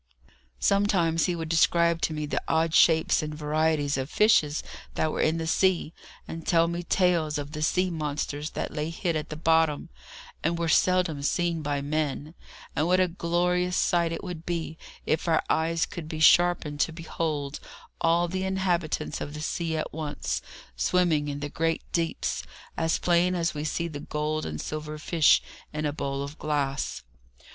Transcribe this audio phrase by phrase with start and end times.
[0.59, 4.63] "]Sometimes he would describe to me the odd shapes and varieties of fishes
[4.95, 5.93] that were in the sea,
[6.27, 9.89] and tell me tales of the sea monsters that lay hid at the bottom,
[10.43, 12.33] and were seldom seen by men,
[12.75, 14.75] and what a glorious sight it would be
[15.05, 17.59] if our eyes could be sharpened to behold
[18.01, 20.41] all the inhabitants of the sea at once,
[20.75, 22.41] swimming in the great deeps,
[22.75, 27.03] as plain as we see the gold and silver fish in a bowl of glass.